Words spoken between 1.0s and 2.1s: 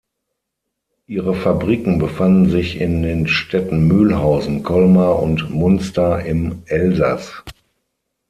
Ihre Fabriken